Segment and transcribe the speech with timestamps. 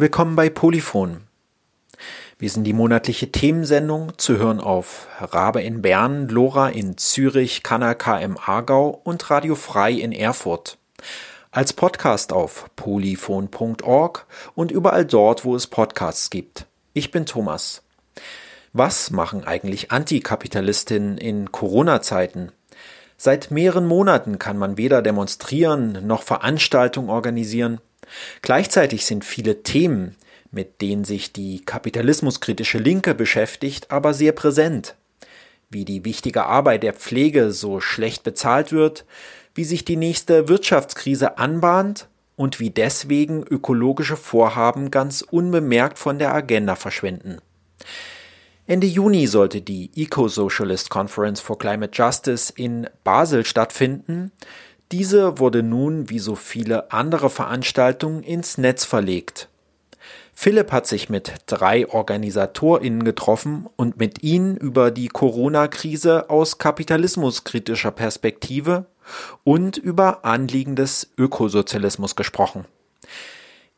[0.00, 1.24] Willkommen bei Polyphon.
[2.38, 8.16] Wir sind die monatliche Themensendung zu hören auf Rabe in Bern, Lora in Zürich, Kanaka
[8.16, 10.78] im Aargau und Radio Frei in Erfurt.
[11.50, 16.64] Als Podcast auf polyphon.org und überall dort, wo es Podcasts gibt.
[16.94, 17.82] Ich bin Thomas.
[18.72, 22.52] Was machen eigentlich Antikapitalistinnen in Corona-Zeiten?
[23.18, 27.82] Seit mehreren Monaten kann man weder demonstrieren noch Veranstaltungen organisieren.
[28.42, 30.16] Gleichzeitig sind viele Themen,
[30.50, 34.96] mit denen sich die kapitalismuskritische Linke beschäftigt, aber sehr präsent.
[35.68, 39.04] Wie die wichtige Arbeit der Pflege so schlecht bezahlt wird,
[39.54, 46.34] wie sich die nächste Wirtschaftskrise anbahnt und wie deswegen ökologische Vorhaben ganz unbemerkt von der
[46.34, 47.38] Agenda verschwinden.
[48.66, 54.30] Ende Juni sollte die Eco-Socialist Conference for Climate Justice in Basel stattfinden.
[54.92, 59.48] Diese wurde nun, wie so viele andere Veranstaltungen, ins Netz verlegt.
[60.34, 67.90] Philipp hat sich mit drei OrganisatorInnen getroffen und mit ihnen über die Corona-Krise aus kapitalismuskritischer
[67.90, 68.86] Perspektive
[69.44, 72.64] und über Anliegen des Ökosozialismus gesprochen.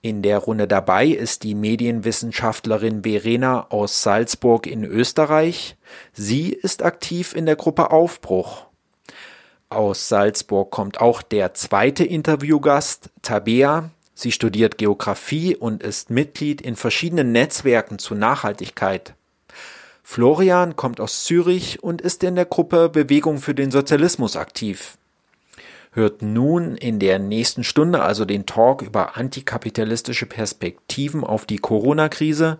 [0.02, 5.76] In der Runde dabei ist die Medienwissenschaftlerin Verena aus Salzburg in Österreich.
[6.12, 8.66] Sie ist aktiv in der Gruppe Aufbruch.
[9.72, 13.90] Aus Salzburg kommt auch der zweite Interviewgast, Tabea.
[14.14, 19.14] Sie studiert Geographie und ist Mitglied in verschiedenen Netzwerken zu Nachhaltigkeit.
[20.02, 24.96] Florian kommt aus Zürich und ist in der Gruppe Bewegung für den Sozialismus aktiv
[25.92, 32.58] hört nun in der nächsten Stunde also den Talk über antikapitalistische Perspektiven auf die Corona-Krise.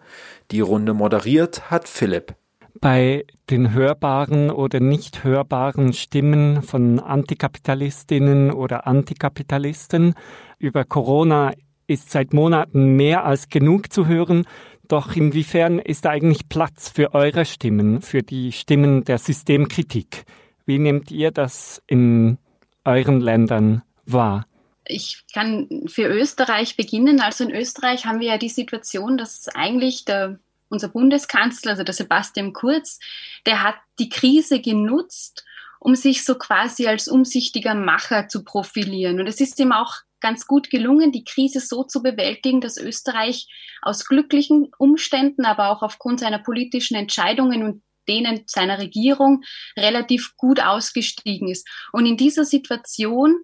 [0.51, 2.35] Die Runde moderiert hat Philipp.
[2.81, 10.15] Bei den hörbaren oder nicht hörbaren Stimmen von Antikapitalistinnen oder Antikapitalisten
[10.59, 11.53] über Corona
[11.87, 14.47] ist seit Monaten mehr als genug zu hören.
[14.89, 20.25] Doch inwiefern ist eigentlich Platz für eure Stimmen, für die Stimmen der Systemkritik?
[20.65, 22.39] Wie nehmt ihr das in
[22.85, 24.47] euren Ländern wahr?
[24.87, 27.21] Ich kann für Österreich beginnen.
[27.21, 30.39] Also in Österreich haben wir ja die Situation, dass eigentlich der,
[30.73, 32.99] unser Bundeskanzler, also der Sebastian Kurz,
[33.47, 35.45] der hat die Krise genutzt,
[35.79, 39.21] um sich so quasi als umsichtiger Macher zu profilieren.
[39.21, 43.49] Und es ist ihm auch ganz gut gelungen, die Krise so zu bewältigen, dass Österreich
[43.83, 49.43] aus glücklichen Umständen, aber auch aufgrund seiner politischen Entscheidungen und denen seiner Regierung
[49.77, 51.69] relativ gut ausgestiegen ist.
[51.93, 53.35] Und in dieser Situation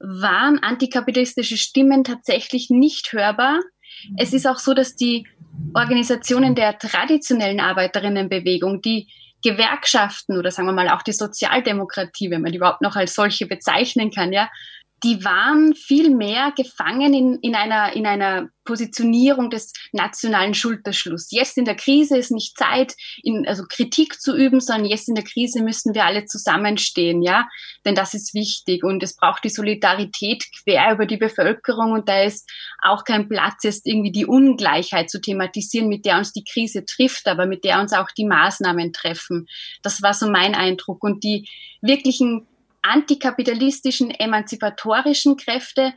[0.00, 3.60] waren antikapitalistische Stimmen tatsächlich nicht hörbar.
[4.16, 5.26] Es ist auch so, dass die
[5.74, 9.08] Organisationen der traditionellen Arbeiterinnenbewegung, die
[9.42, 13.46] Gewerkschaften oder sagen wir mal auch die Sozialdemokratie, wenn man die überhaupt noch als solche
[13.46, 14.50] bezeichnen kann, ja,
[15.04, 21.30] die waren viel mehr gefangen in, in, einer, in einer Positionierung des nationalen Schulterschlusses.
[21.30, 25.14] Jetzt in der Krise ist nicht Zeit, in, also Kritik zu üben, sondern jetzt in
[25.14, 27.48] der Krise müssen wir alle zusammenstehen, ja,
[27.84, 32.22] denn das ist wichtig und es braucht die Solidarität quer über die Bevölkerung und da
[32.22, 32.50] ist
[32.82, 37.28] auch kein Platz, jetzt irgendwie die Ungleichheit zu thematisieren, mit der uns die Krise trifft,
[37.28, 39.46] aber mit der uns auch die Maßnahmen treffen.
[39.82, 41.48] Das war so mein Eindruck und die
[41.80, 42.46] wirklichen
[42.88, 45.94] antikapitalistischen, emanzipatorischen Kräfte,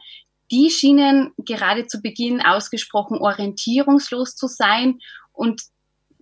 [0.52, 5.00] die schienen gerade zu Beginn ausgesprochen orientierungslos zu sein
[5.32, 5.62] und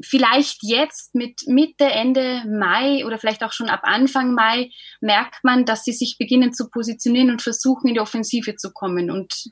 [0.02, 4.72] vielleicht jetzt mit Mitte, Ende Mai oder vielleicht auch schon ab Anfang Mai
[5.02, 9.12] merkt man, dass sie sich beginnen zu positionieren und versuchen, in die Offensive zu kommen.
[9.12, 9.50] Und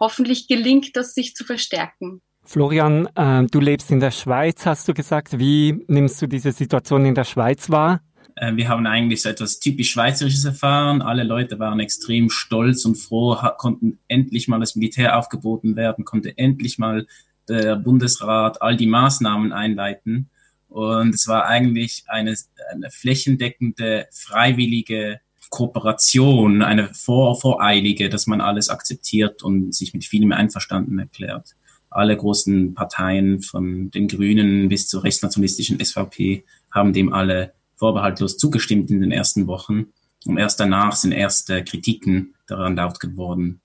[0.00, 2.20] hoffentlich gelingt das, sich zu verstärken.
[2.44, 5.38] Florian, äh, du lebst in der Schweiz, hast du gesagt.
[5.38, 8.00] Wie nimmst du diese Situation in der Schweiz wahr?
[8.36, 11.02] Äh, wir haben eigentlich so etwas typisch Schweizerisches erfahren.
[11.02, 16.36] Alle Leute waren extrem stolz und froh, konnten endlich mal das Militär aufgeboten werden, konnte
[16.38, 17.06] endlich mal
[17.48, 20.30] der Bundesrat all die Maßnahmen einleiten.
[20.68, 22.36] Und es war eigentlich eine,
[22.70, 30.32] eine flächendeckende, freiwillige Kooperation, eine vor, voreilige, dass man alles akzeptiert und sich mit vielem
[30.32, 31.54] einverstanden erklärt.
[31.88, 38.90] Alle großen Parteien von den Grünen bis zur rechtsnationalistischen SVP haben dem alle vorbehaltlos zugestimmt
[38.90, 39.86] in den ersten Wochen.
[40.24, 43.60] Und erst danach sind erste Kritiken daran laut geworden.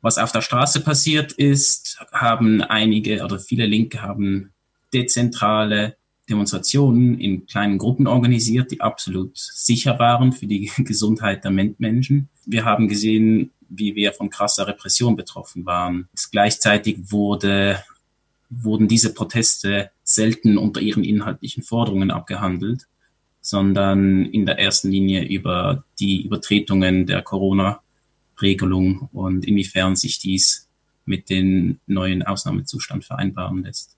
[0.00, 4.52] Was auf der Straße passiert ist, haben einige oder viele Linke haben
[4.94, 5.96] dezentrale
[6.28, 12.28] Demonstrationen in kleinen Gruppen organisiert, die absolut sicher waren für die Gesundheit der Menschen.
[12.44, 16.08] Wir haben gesehen, wie wir von krasser Repression betroffen waren.
[16.30, 17.82] Gleichzeitig wurde,
[18.48, 22.86] wurden diese Proteste selten unter ihren inhaltlichen Forderungen abgehandelt
[23.46, 30.68] sondern in der ersten Linie über die Übertretungen der Corona-Regelung und inwiefern sich dies
[31.04, 33.96] mit dem neuen Ausnahmezustand vereinbaren lässt.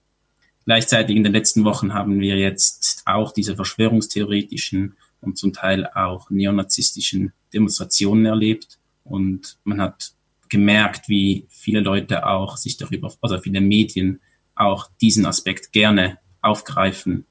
[0.67, 6.29] Gleichzeitig in den letzten Wochen haben wir jetzt auch diese verschwörungstheoretischen und zum Teil auch
[6.29, 8.79] neonazistischen Demonstrationen erlebt.
[9.03, 10.13] Und man hat
[10.51, 14.21] gemerkt, wie viele Leute auch sich darüber, oder viele Medien
[14.55, 17.25] auch diesen Aspekt gerne aufgreifen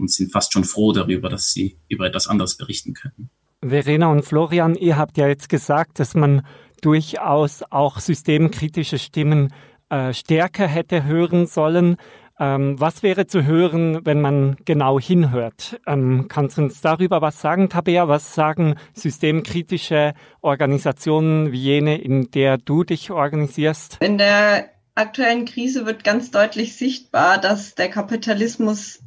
[0.00, 3.30] und sind fast schon froh darüber, dass sie über etwas anderes berichten können.
[3.62, 6.46] Verena und Florian, ihr habt ja jetzt gesagt, dass man
[6.80, 9.52] durchaus auch systemkritische Stimmen
[9.90, 11.96] äh, stärker hätte hören sollen.
[12.38, 15.78] Ähm, was wäre zu hören, wenn man genau hinhört?
[15.86, 18.08] Ähm, kannst du uns darüber was sagen, Tabea?
[18.08, 23.98] Was sagen systemkritische Organisationen wie jene, in der du dich organisierst?
[24.00, 29.00] In der aktuellen Krise wird ganz deutlich sichtbar, dass der Kapitalismus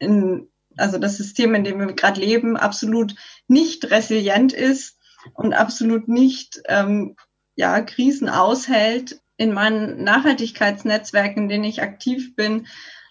[0.00, 3.14] in, also das System, in dem wir gerade leben, absolut
[3.46, 4.98] nicht resilient ist
[5.34, 7.16] und absolut nicht ähm,
[7.54, 12.66] ja, Krisen aushält in meinen Nachhaltigkeitsnetzwerken, in denen ich aktiv bin,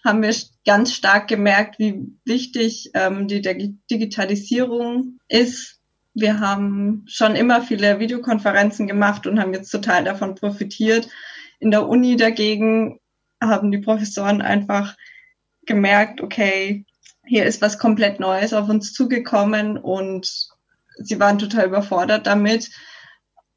[0.05, 0.33] haben wir
[0.65, 5.79] ganz stark gemerkt, wie wichtig ähm, die Digitalisierung ist.
[6.13, 11.09] Wir haben schon immer viele Videokonferenzen gemacht und haben jetzt total davon profitiert.
[11.59, 12.99] In der Uni dagegen
[13.41, 14.95] haben die Professoren einfach
[15.69, 16.85] gemerkt, okay,
[17.25, 20.49] hier ist was komplett Neues auf uns zugekommen und
[20.97, 22.69] sie waren total überfordert damit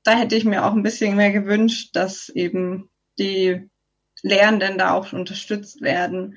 [0.04, 3.68] da hätte ich mir auch ein bisschen mehr gewünscht, dass eben die
[4.22, 6.36] Lehrenden da auch unterstützt werden.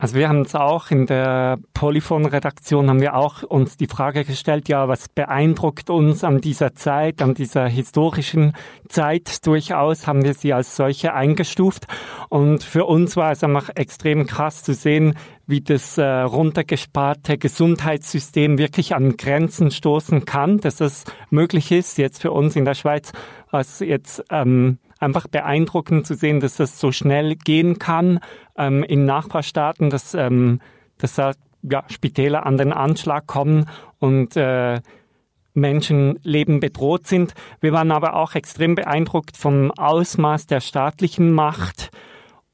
[0.00, 4.68] Also wir haben es auch in der Polyphon-Redaktion haben wir auch uns die Frage gestellt,
[4.68, 8.52] ja, was beeindruckt uns an dieser Zeit, an dieser historischen
[8.88, 11.88] Zeit durchaus, haben wir sie als solche eingestuft.
[12.28, 15.16] Und für uns war es einfach extrem krass zu sehen,
[15.48, 22.22] wie das äh, runtergesparte Gesundheitssystem wirklich an Grenzen stoßen kann, dass es möglich ist, jetzt
[22.22, 23.10] für uns in der Schweiz,
[23.50, 28.20] was jetzt ähm, einfach beeindruckend zu sehen, dass das so schnell gehen kann
[28.56, 30.60] ähm, in Nachbarstaaten, dass, ähm,
[30.98, 33.66] dass da ja, Spitäler an den Anschlag kommen
[33.98, 34.80] und äh,
[35.54, 37.34] Menschenleben bedroht sind.
[37.60, 41.90] Wir waren aber auch extrem beeindruckt vom Ausmaß der staatlichen Macht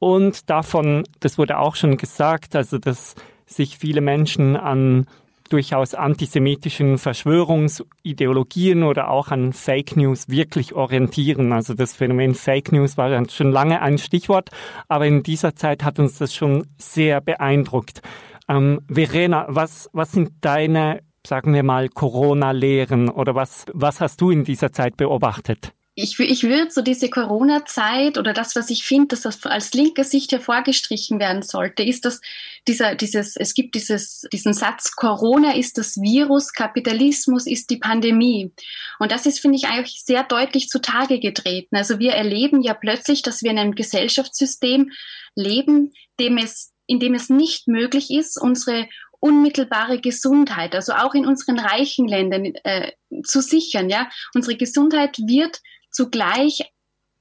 [0.05, 3.15] und davon, das wurde auch schon gesagt, also dass
[3.47, 5.07] sich viele Menschen an
[5.51, 11.53] durchaus antisemitischen Verschwörungsideologien oder auch an Fake News wirklich orientieren.
[11.53, 14.51] Also das Phänomen Fake News war schon lange ein Stichwort,
[14.89, 18.01] aber in dieser Zeit hat uns das schon sehr beeindruckt.
[18.49, 24.31] Ähm, Verena, was, was sind deine, sagen wir mal, Corona-Lehren oder was, was hast du
[24.31, 25.73] in dieser Zeit beobachtet?
[25.97, 30.03] Ich, ich würde so diese Corona-Zeit oder das, was ich finde, dass das als linke
[30.03, 32.21] Sicht hervorgestrichen werden sollte, ist, dass
[32.67, 38.51] dieser, dieses, es gibt dieses, diesen Satz, Corona ist das Virus, Kapitalismus ist die Pandemie.
[38.99, 41.77] Und das ist, finde ich, eigentlich sehr deutlich zutage getreten.
[41.77, 44.91] Also wir erleben ja plötzlich, dass wir in einem Gesellschaftssystem
[45.37, 48.89] leben, dem es, in dem es nicht möglich ist, unsere
[49.21, 52.93] unmittelbare Gesundheit, also auch in unseren reichen Ländern äh,
[53.25, 53.89] zu sichern.
[53.89, 55.63] Ja, unsere Gesundheit wird
[55.95, 56.61] zugleich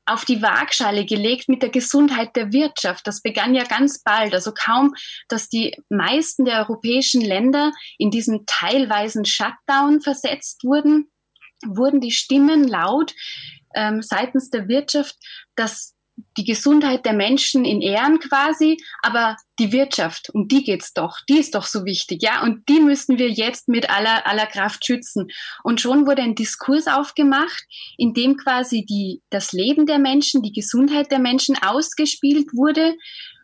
[0.05, 3.07] auf die Waagschale gelegt mit der Gesundheit der Wirtschaft.
[3.07, 4.33] Das begann ja ganz bald.
[4.33, 4.93] Also kaum,
[5.29, 11.09] dass die meisten der europäischen Länder in diesen teilweisen Shutdown versetzt wurden,
[11.65, 13.13] wurden die Stimmen laut
[13.75, 15.15] ähm, seitens der Wirtschaft,
[15.55, 15.92] dass
[16.37, 21.37] die Gesundheit der Menschen in Ehren quasi, aber die Wirtschaft, um die geht's doch, die
[21.37, 25.27] ist doch so wichtig, ja, und die müssen wir jetzt mit aller, aller Kraft schützen.
[25.63, 27.63] Und schon wurde ein Diskurs aufgemacht,
[27.97, 32.95] in dem quasi die, das Leben der Menschen, die Gesundheit der Menschen ausgespielt wurde,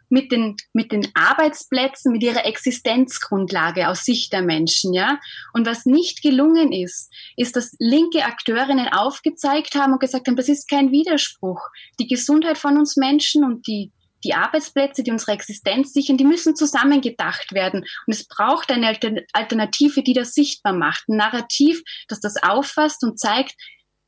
[0.09, 5.19] mit den, mit den Arbeitsplätzen, mit ihrer Existenzgrundlage aus Sicht der Menschen, ja.
[5.53, 10.49] Und was nicht gelungen ist, ist, dass linke Akteurinnen aufgezeigt haben und gesagt haben, das
[10.49, 11.61] ist kein Widerspruch.
[11.99, 13.91] Die Gesundheit von uns Menschen und die,
[14.23, 17.81] die Arbeitsplätze, die unsere Existenz sichern, die müssen zusammengedacht werden.
[18.05, 18.97] Und es braucht eine
[19.33, 21.07] Alternative, die das sichtbar macht.
[21.07, 23.55] Ein Narrativ, das das auffasst und zeigt,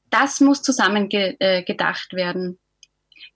[0.09, 2.59] das muss zusammengedacht werden.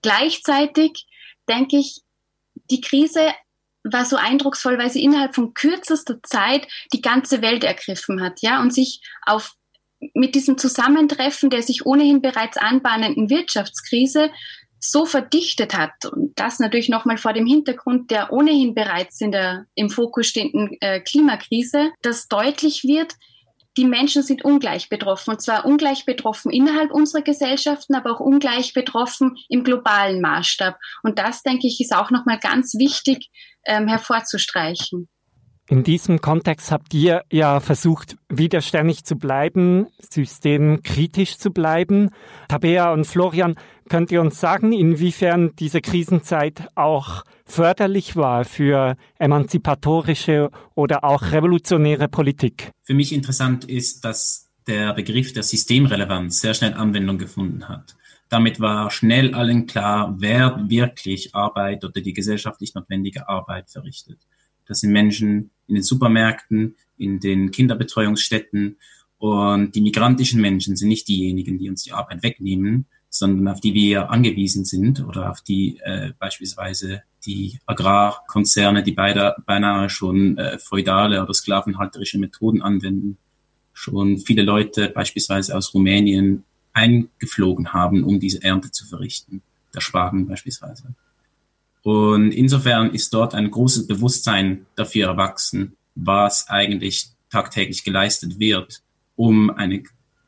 [0.02, 1.06] Gleichzeitig
[1.48, 2.02] denke ich,
[2.70, 3.32] die Krise
[3.84, 8.60] war so eindrucksvoll, weil sie innerhalb von kürzester Zeit die ganze Welt ergriffen hat, ja,
[8.60, 9.54] und sich auf
[10.14, 14.30] mit diesem Zusammentreffen der sich ohnehin bereits anbahnenden Wirtschaftskrise
[14.78, 19.66] so verdichtet hat und das natürlich nochmal vor dem Hintergrund der ohnehin bereits in der
[19.74, 23.14] im Fokus stehenden äh, Klimakrise, dass deutlich wird,
[23.76, 25.30] die Menschen sind ungleich betroffen.
[25.30, 30.76] Und zwar ungleich betroffen innerhalb unserer Gesellschaften, aber auch ungleich betroffen im globalen Maßstab.
[31.02, 33.30] Und das, denke ich, ist auch nochmal ganz wichtig
[33.66, 35.08] ähm, hervorzustreichen.
[35.68, 42.10] In diesem Kontext habt ihr ja versucht, widerständig zu bleiben, systemkritisch zu bleiben.
[42.48, 43.56] Tabea und Florian,
[43.88, 52.08] Könnt ihr uns sagen, inwiefern diese Krisenzeit auch förderlich war für emanzipatorische oder auch revolutionäre
[52.08, 52.72] Politik?
[52.82, 57.96] Für mich interessant ist, dass der Begriff der Systemrelevanz sehr schnell Anwendung gefunden hat.
[58.28, 64.18] Damit war schnell allen klar, wer wirklich Arbeit oder die gesellschaftlich notwendige Arbeit verrichtet.
[64.66, 68.78] Das sind Menschen in den Supermärkten, in den Kinderbetreuungsstätten
[69.18, 72.86] und die migrantischen Menschen sind nicht diejenigen, die uns die Arbeit wegnehmen,
[73.18, 79.34] sondern auf die wir angewiesen sind oder auf die äh, beispielsweise die Agrarkonzerne, die beide,
[79.46, 83.18] beinahe schon äh, feudale oder sklavenhalterische Methoden anwenden,
[83.72, 89.42] schon viele Leute beispielsweise aus Rumänien eingeflogen haben, um diese Ernte zu verrichten,
[89.74, 90.94] der Spargel beispielsweise.
[91.82, 98.82] Und insofern ist dort ein großes Bewusstsein dafür erwachsen, was eigentlich tagtäglich geleistet wird,
[99.14, 99.82] um eine,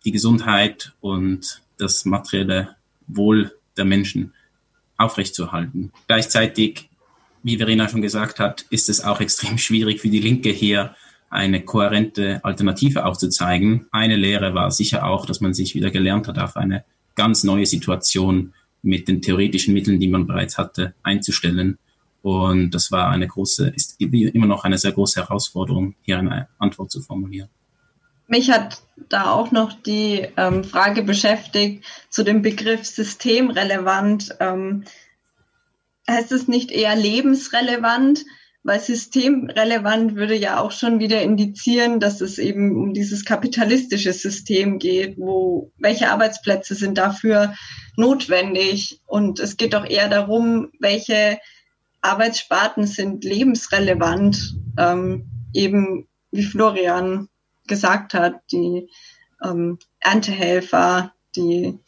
[0.05, 2.77] die Gesundheit und das materielle
[3.09, 4.33] Wohl der Menschen
[4.97, 5.93] aufrechtzuerhalten.
[6.07, 6.89] Gleichzeitig,
[7.43, 10.95] wie Verena schon gesagt hat, ist es auch extrem schwierig für die Linke hier
[11.31, 13.87] eine kohärente Alternative aufzuzeigen.
[13.91, 16.85] Eine Lehre war sicher auch, dass man sich wieder gelernt hat, auf eine
[17.15, 21.79] ganz neue Situation mit den theoretischen Mitteln, die man bereits hatte, einzustellen.
[22.23, 26.91] Und das war eine große, ist immer noch eine sehr große Herausforderung, hier eine Antwort
[26.91, 27.49] zu formulieren.
[28.29, 34.37] Mich hat da auch noch die ähm, Frage beschäftigt zu dem Begriff systemrelevant.
[34.39, 34.85] Ähm,
[36.09, 38.25] heißt es nicht eher lebensrelevant?
[38.65, 44.79] Weil systemrelevant würde ja auch schon wieder indizieren, dass es eben um dieses kapitalistische System
[44.79, 47.55] geht, wo welche Arbeitsplätze sind dafür
[47.97, 49.01] notwendig.
[49.07, 51.39] Und es geht doch eher darum, welche
[52.03, 57.29] Arbeitssparten sind lebensrelevant, ähm, eben wie Florian
[57.69, 58.89] gesagt hat, die
[59.45, 61.79] ähm, Erntehelfer, die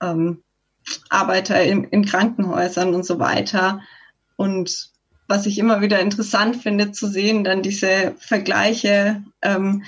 [0.00, 0.42] ähm,
[1.10, 3.80] Arbeiter in, in Krankenhäusern und so weiter.
[4.36, 4.90] Und
[5.26, 9.84] was ich immer wieder interessant finde zu sehen, dann diese Vergleiche, ähm,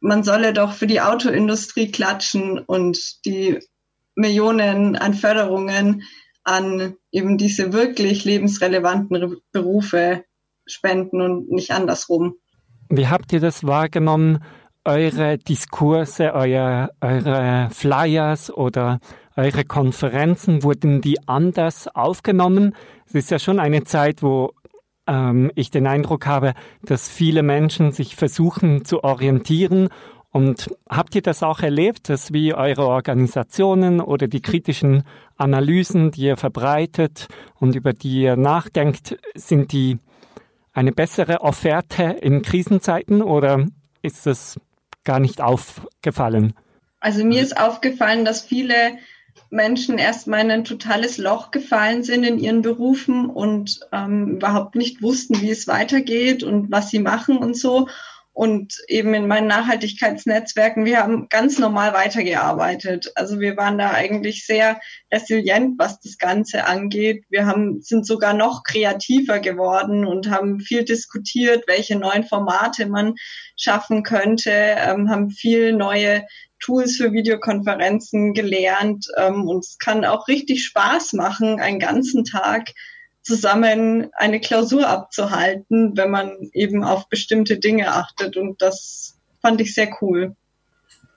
[0.00, 3.60] man solle doch für die Autoindustrie klatschen und die
[4.14, 6.02] Millionen an Förderungen
[6.44, 10.24] an eben diese wirklich lebensrelevanten Berufe
[10.66, 12.34] spenden und nicht andersrum.
[12.88, 14.42] Wie habt ihr das wahrgenommen?
[14.84, 18.98] Eure Diskurse, euer, eure Flyers oder
[19.36, 22.74] eure Konferenzen, wurden die anders aufgenommen?
[23.06, 24.54] Es ist ja schon eine Zeit, wo
[25.06, 29.88] ähm, ich den Eindruck habe, dass viele Menschen sich versuchen zu orientieren.
[30.30, 35.04] Und habt ihr das auch erlebt, dass wie eure Organisationen oder die kritischen
[35.36, 37.28] Analysen, die ihr verbreitet
[37.60, 39.98] und über die ihr nachdenkt, sind die
[40.72, 43.64] eine bessere Offerte in Krisenzeiten oder
[44.02, 44.58] ist das
[45.04, 46.54] gar nicht aufgefallen?
[47.00, 48.98] Also mir ist aufgefallen, dass viele
[49.50, 55.02] Menschen erstmal in ein totales Loch gefallen sind in ihren Berufen und ähm, überhaupt nicht
[55.02, 57.88] wussten, wie es weitergeht und was sie machen und so.
[58.34, 63.12] Und eben in meinen Nachhaltigkeitsnetzwerken, wir haben ganz normal weitergearbeitet.
[63.14, 64.80] Also wir waren da eigentlich sehr
[65.12, 67.24] resilient, was das Ganze angeht.
[67.28, 73.16] Wir haben, sind sogar noch kreativer geworden und haben viel diskutiert, welche neuen Formate man
[73.56, 76.24] schaffen könnte, ähm, haben viel neue
[76.58, 82.70] Tools für Videokonferenzen gelernt ähm, und es kann auch richtig Spaß machen, einen ganzen Tag
[83.22, 89.74] zusammen eine Klausur abzuhalten, wenn man eben auf bestimmte Dinge achtet und das fand ich
[89.74, 90.36] sehr cool.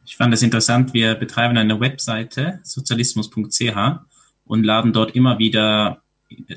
[0.06, 3.76] Ich fand es interessant, wir betreiben eine Webseite sozialismus.ch
[4.46, 6.04] und laden dort immer wieder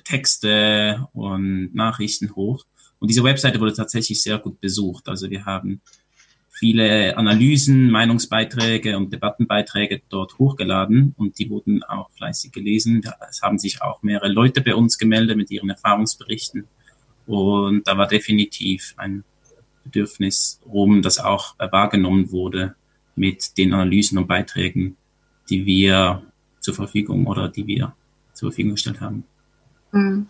[0.05, 2.65] Texte und Nachrichten hoch.
[2.99, 5.09] Und diese Webseite wurde tatsächlich sehr gut besucht.
[5.09, 5.81] Also wir haben
[6.59, 13.03] viele Analysen, Meinungsbeiträge und Debattenbeiträge dort hochgeladen und die wurden auch fleißig gelesen.
[13.29, 16.67] Es haben sich auch mehrere Leute bei uns gemeldet mit ihren Erfahrungsberichten
[17.27, 19.25] und da war definitiv ein
[19.85, 22.75] Bedürfnis rum, das auch wahrgenommen wurde
[23.17, 24.97] mit den Analysen und Beiträgen,
[25.51, 26.23] die wir
[26.61, 27.95] zur Verfügung oder die wir
[28.33, 29.25] zur Verfügung gestellt haben.
[29.93, 30.27] Mhm.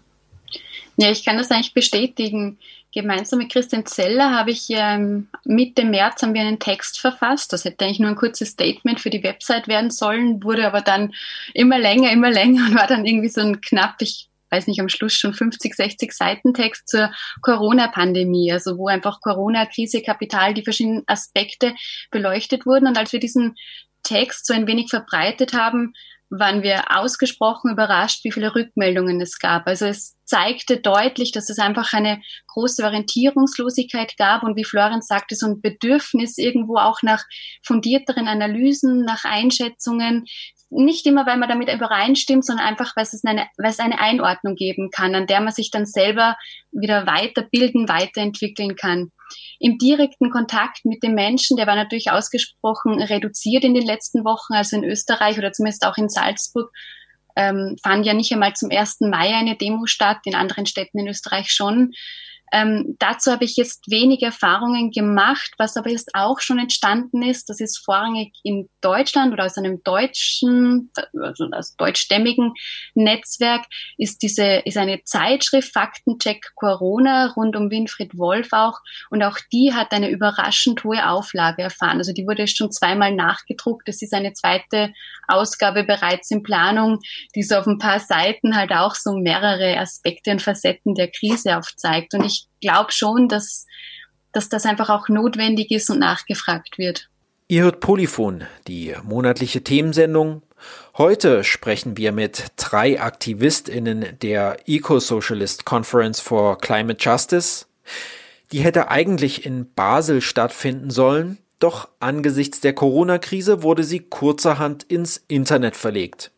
[0.97, 2.59] Ja, ich kann das eigentlich bestätigen.
[2.93, 7.53] Gemeinsam mit Christian Zeller habe ich ähm, Mitte März haben wir einen Text verfasst.
[7.53, 11.13] Das hätte eigentlich nur ein kurzes Statement für die Website werden sollen, wurde aber dann
[11.53, 14.89] immer länger, immer länger und war dann irgendwie so ein knapp, ich weiß nicht, am
[14.89, 20.65] Schluss schon 50, 60 Seiten Text zur Corona-Pandemie, also wo einfach Corona, Krise, Kapital, die
[20.65, 21.75] verschiedenen Aspekte
[22.11, 22.87] beleuchtet wurden.
[22.87, 23.57] Und als wir diesen
[24.03, 25.93] Text so ein wenig verbreitet haben,
[26.31, 29.67] waren wir ausgesprochen überrascht, wie viele Rückmeldungen es gab.
[29.67, 35.35] Also es zeigte deutlich, dass es einfach eine große Orientierungslosigkeit gab und wie Florian sagte,
[35.35, 37.25] so ein Bedürfnis irgendwo auch nach
[37.63, 40.27] fundierteren Analysen, nach Einschätzungen.
[40.71, 44.55] nicht immer, weil man damit übereinstimmt, sondern einfach, weil es eine, weil es eine Einordnung
[44.55, 46.37] geben kann, an der man sich dann selber
[46.73, 49.11] wieder weiterbilden, weiterentwickeln kann.
[49.59, 54.55] Im direkten Kontakt mit den Menschen, der war natürlich ausgesprochen reduziert in den letzten Wochen,
[54.55, 56.71] also in Österreich oder zumindest auch in Salzburg
[57.39, 59.01] ähm, fand ja nicht einmal zum 1.
[59.01, 61.93] Mai eine Demo statt, in anderen Städten in Österreich schon.
[62.53, 67.49] Ähm, dazu habe ich jetzt wenig Erfahrungen gemacht, was aber jetzt auch schon entstanden ist.
[67.49, 70.91] Das ist vorrangig in Deutschland oder aus einem deutschen,
[71.23, 72.55] also aus deutschstämmigen
[72.95, 73.65] Netzwerk,
[73.97, 78.79] ist diese, ist eine Zeitschrift Faktencheck Corona rund um Winfried Wolf auch.
[79.11, 81.99] Und auch die hat eine überraschend hohe Auflage erfahren.
[81.99, 83.89] Also die wurde schon zweimal nachgedruckt.
[83.89, 84.93] Es ist eine zweite
[85.27, 87.01] Ausgabe bereits in Planung,
[87.35, 91.59] die so auf ein paar Seiten halt auch so mehrere Aspekte und Facetten der Krise
[91.59, 92.15] aufzeigt.
[92.15, 92.25] Und
[92.61, 93.67] ich glaube schon, dass,
[94.33, 97.09] dass das einfach auch notwendig ist und nachgefragt wird.
[97.49, 100.43] Ihr hört Polyphon, die monatliche Themensendung.
[100.99, 107.67] Heute sprechen wir mit drei AktivistInnen der Eco-Socialist Conference for Climate Justice.
[108.53, 115.23] Die hätte eigentlich in Basel stattfinden sollen, doch angesichts der Corona-Krise wurde sie kurzerhand ins
[115.29, 116.31] Internet verlegt.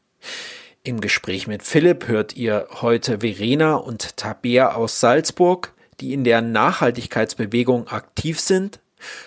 [0.83, 6.43] Im Gespräch mit Philipp hört ihr heute Verena und Tabea aus Salzburg, die in der
[6.43, 8.81] Nachhaltigkeitsbewegung aktiv sind,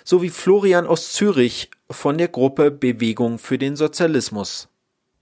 [0.03, 4.69] sowie Florian aus Zürich von der Gruppe Bewegung für den Sozialismus.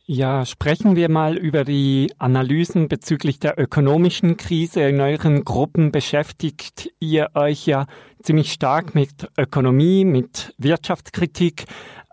[0.05, 4.81] Ja, sprechen wir mal über die Analysen bezüglich der ökonomischen Krise.
[4.81, 7.86] In euren Gruppen beschäftigt ihr euch ja
[8.22, 11.65] ziemlich stark mit Ökonomie, mit Wirtschaftskritik.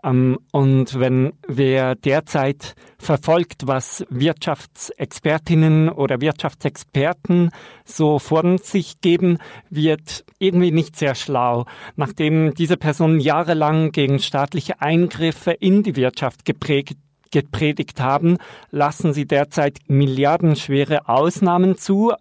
[0.03, 7.51] Ähm, und wenn wer derzeit verfolgt, was Wirtschaftsexpertinnen oder Wirtschaftsexperten
[7.85, 9.37] so von sich geben,
[9.69, 11.65] wird irgendwie nicht sehr schlau.
[11.95, 16.97] Nachdem diese Personen jahrelang gegen staatliche Eingriffe in die Wirtschaft geprägt
[17.31, 18.37] gepredigt haben,
[18.71, 22.13] lassen sie derzeit milliardenschwere Ausnahmen zu,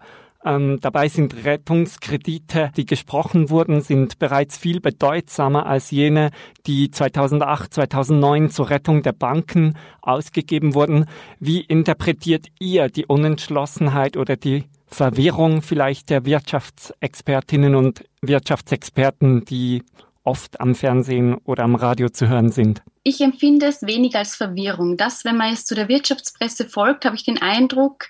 [0.49, 6.31] ähm, dabei sind Rettungskredite, die gesprochen wurden, sind bereits viel bedeutsamer als jene,
[6.67, 11.05] die 2008, 2009 zur Rettung der Banken ausgegeben wurden.
[11.39, 19.83] Wie interpretiert ihr die Unentschlossenheit oder die Verwirrung vielleicht der Wirtschaftsexpertinnen und Wirtschaftsexperten, die
[20.25, 22.83] oft am Fernsehen oder am Radio zu hören sind?
[23.03, 24.97] Ich empfinde es weniger als Verwirrung.
[24.97, 28.09] Das, wenn man jetzt zu der Wirtschaftspresse folgt, habe ich den Eindruck,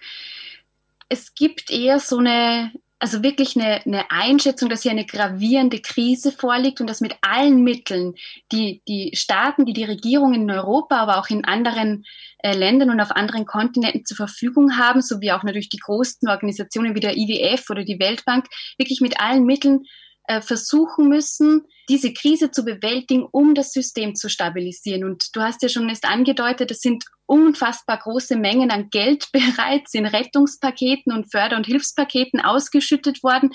[1.08, 6.32] es gibt eher so eine, also wirklich eine, eine Einschätzung, dass hier eine gravierende Krise
[6.32, 8.14] vorliegt und dass mit allen Mitteln
[8.52, 12.04] die, die Staaten, die die Regierungen in Europa, aber auch in anderen
[12.42, 16.94] äh, Ländern und auf anderen Kontinenten zur Verfügung haben, sowie auch natürlich die großen Organisationen
[16.94, 19.84] wie der IWF oder die Weltbank, wirklich mit allen Mitteln
[20.28, 25.04] äh, versuchen müssen, diese Krise zu bewältigen, um das System zu stabilisieren.
[25.04, 29.94] Und du hast ja schon erst angedeutet, es sind unfassbar große Mengen an Geld bereits
[29.94, 33.50] in Rettungspaketen und Förder- und Hilfspaketen ausgeschüttet worden.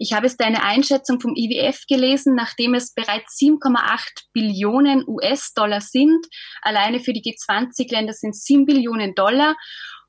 [0.00, 6.26] Ich habe jetzt eine Einschätzung vom IWF gelesen, nachdem es bereits 7,8 Billionen US-Dollar sind.
[6.62, 9.54] Alleine für die G20-Länder sind 7 Billionen Dollar.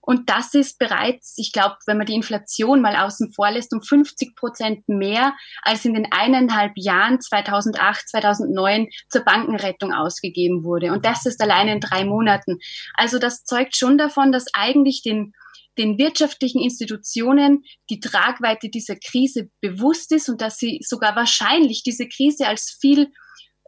[0.08, 3.82] Und das ist bereits, ich glaube, wenn man die Inflation mal außen vor lässt, um
[3.82, 10.94] 50 Prozent mehr als in den eineinhalb Jahren 2008, 2009 zur Bankenrettung ausgegeben wurde.
[10.94, 12.60] Und das ist allein in drei Monaten.
[12.94, 15.34] Also das zeugt schon davon, dass eigentlich den
[15.78, 22.08] den wirtschaftlichen Institutionen die Tragweite dieser Krise bewusst ist und dass sie sogar wahrscheinlich diese
[22.08, 23.12] Krise als viel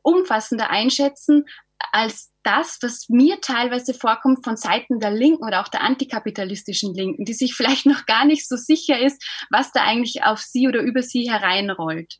[0.02, 1.46] umfassender einschätzen
[1.92, 7.26] als das, was mir teilweise vorkommt von Seiten der Linken oder auch der antikapitalistischen Linken,
[7.26, 10.82] die sich vielleicht noch gar nicht so sicher ist, was da eigentlich auf sie oder
[10.82, 12.18] über sie hereinrollt.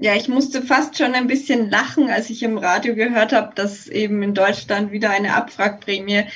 [0.00, 3.88] Ja, ich musste fast schon ein bisschen lachen, als ich im Radio gehört habe, dass
[3.88, 6.26] eben in Deutschland wieder eine Abwrackprämie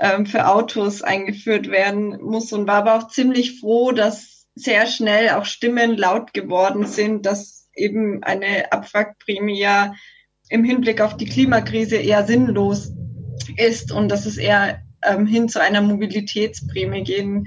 [0.00, 5.30] ähm, für Autos eingeführt werden muss und war aber auch ziemlich froh, dass sehr schnell
[5.30, 9.94] auch Stimmen laut geworden sind, dass eben eine Abwrackprämie ja
[10.50, 12.92] im Hinblick auf die Klimakrise eher sinnlos
[13.56, 17.46] ist und dass es eher ähm, hin zu einer Mobilitätsprämie gehen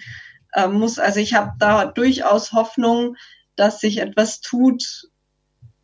[0.54, 1.00] äh, muss.
[1.00, 3.16] Also ich habe da durchaus Hoffnung,
[3.56, 4.84] dass sich etwas tut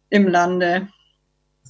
[0.09, 0.87] im Lande.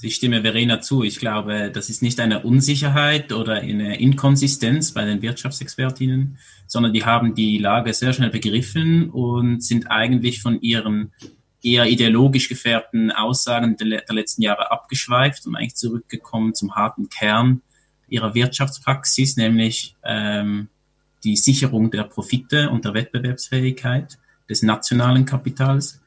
[0.01, 1.03] Ich stimme Verena zu.
[1.03, 7.03] Ich glaube, das ist nicht eine Unsicherheit oder eine Inkonsistenz bei den Wirtschaftsexpertinnen, sondern die
[7.03, 11.13] haben die Lage sehr schnell begriffen und sind eigentlich von ihren
[11.67, 17.61] eher ideologisch gefärbten Aussagen der, der letzten Jahre abgeschweift und eigentlich zurückgekommen zum harten Kern
[18.07, 20.69] ihrer Wirtschaftspraxis, nämlich ähm,
[21.23, 24.17] die Sicherung der Profite und der Wettbewerbsfähigkeit
[24.49, 26.01] des nationalen Kapitals.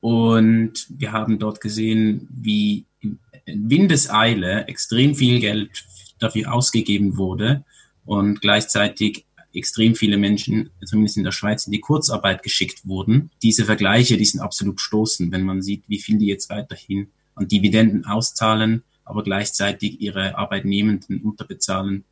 [0.00, 5.84] Und wir haben dort gesehen, wie in Windeseile extrem viel Geld
[6.18, 7.64] dafür ausgegeben wurde,
[8.04, 13.30] und gleichzeitig extrem viele Menschen, zumindest in der Schweiz, in die Kurzarbeit geschickt wurden.
[13.42, 17.48] Diese Vergleiche, die sind absolut stoßen, wenn man sieht, wie viel die jetzt weiterhin an
[17.48, 22.04] Dividenden auszahlen, aber gleichzeitig ihre Arbeitnehmenden unterbezahlen.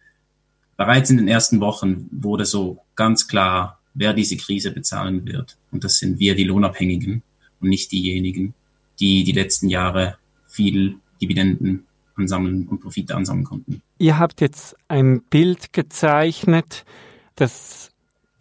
[0.76, 5.56] Bereits in den ersten Wochen wurde so ganz klar, wer diese Krise bezahlen wird.
[5.70, 7.22] Und das sind wir, die Lohnabhängigen,
[7.60, 8.54] und nicht diejenigen,
[9.00, 13.82] die die letzten Jahre viel Dividenden ansammeln und Profite ansammeln konnten.
[13.98, 16.84] Ihr habt jetzt ein Bild gezeichnet,
[17.36, 17.92] das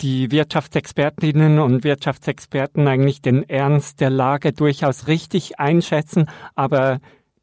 [0.01, 6.25] die Wirtschaftsexpertinnen und Wirtschaftsexperten eigentlich den Ernst der Lage durchaus richtig einschätzen,
[6.55, 6.99] aber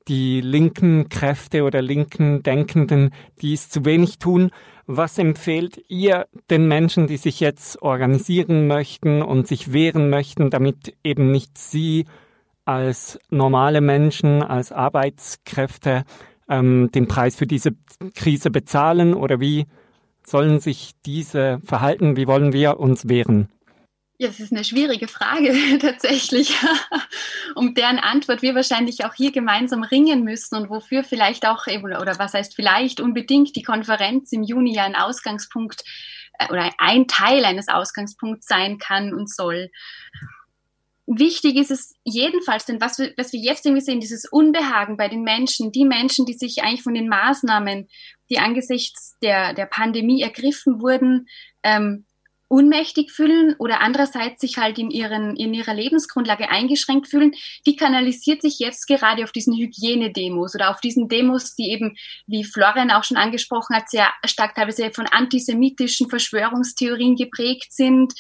[0.08, 4.50] die linken Kräfte oder linken Denkenden dies zu wenig tun.
[4.87, 10.96] Was empfehlt ihr den Menschen, die sich jetzt organisieren möchten und sich wehren möchten, damit
[11.04, 12.06] eben nicht sie
[12.64, 16.04] als normale Menschen, als Arbeitskräfte
[16.48, 17.72] ähm, den Preis für diese
[18.14, 19.66] Krise bezahlen oder wie
[20.28, 22.16] sollen sich diese verhalten?
[22.16, 23.48] Wie wollen wir uns wehren?
[24.20, 26.56] Ja, das ist eine schwierige Frage tatsächlich,
[27.54, 32.18] um deren Antwort wir wahrscheinlich auch hier gemeinsam ringen müssen und wofür vielleicht auch, oder
[32.18, 35.84] was heißt vielleicht unbedingt die Konferenz im Juni ja ein Ausgangspunkt
[36.38, 39.70] äh, oder ein Teil eines Ausgangspunkts sein kann und soll.
[41.11, 45.09] Wichtig ist es jedenfalls, denn was wir, was wir jetzt irgendwie sehen, dieses Unbehagen bei
[45.09, 47.88] den Menschen, die Menschen, die sich eigentlich von den Maßnahmen,
[48.29, 51.27] die angesichts der, der Pandemie ergriffen wurden,
[51.62, 52.05] ähm,
[52.49, 57.33] unmächtig fühlen oder andererseits sich halt in, ihren, in ihrer Lebensgrundlage eingeschränkt fühlen,
[57.66, 62.44] die kanalisiert sich jetzt gerade auf diesen Hygienedemos oder auf diesen Demos, die eben, wie
[62.44, 68.12] Florian auch schon angesprochen hat, sehr stark teilweise von antisemitischen Verschwörungstheorien geprägt sind.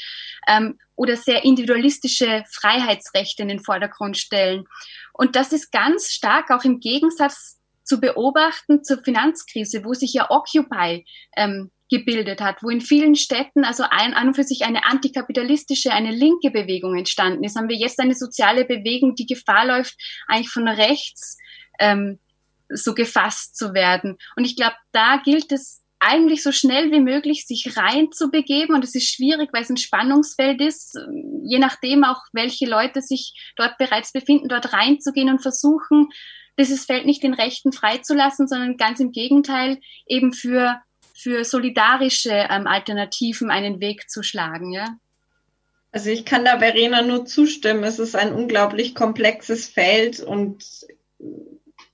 [0.48, 4.64] Ähm, oder sehr individualistische Freiheitsrechte in den Vordergrund stellen.
[5.12, 10.28] Und das ist ganz stark auch im Gegensatz zu beobachten zur Finanzkrise, wo sich ja
[10.28, 11.06] Occupy
[11.36, 15.92] ähm, gebildet hat, wo in vielen Städten also ein, an und für sich eine antikapitalistische,
[15.92, 19.94] eine linke Bewegung entstanden ist, haben wir jetzt eine soziale Bewegung, die Gefahr läuft,
[20.26, 21.38] eigentlich von rechts
[21.78, 22.18] ähm,
[22.68, 24.18] so gefasst zu werden.
[24.36, 28.74] Und ich glaube, da gilt es eigentlich so schnell wie möglich sich reinzubegeben.
[28.74, 30.98] Und es ist schwierig, weil es ein Spannungsfeld ist,
[31.44, 36.08] je nachdem auch, welche Leute sich dort bereits befinden, dort reinzugehen und versuchen,
[36.58, 40.80] dieses Feld nicht den Rechten freizulassen, sondern ganz im Gegenteil eben für
[41.18, 44.86] für solidarische ähm, Alternativen einen Weg zu schlagen, ja?
[45.90, 47.82] Also ich kann da Verena nur zustimmen.
[47.82, 50.64] Es ist ein unglaublich komplexes Feld und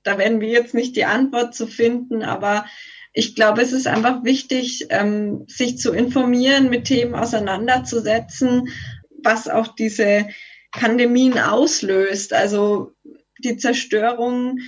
[0.03, 2.67] da werden wir jetzt nicht die Antwort zu finden, aber
[3.17, 8.69] ich glaube, es ist einfach wichtig, ähm, sich zu informieren, mit Themen auseinanderzusetzen,
[9.23, 10.29] was auch diese
[10.73, 12.33] Pandemien auslöst.
[12.33, 12.93] Also
[13.39, 14.59] die Zerstörung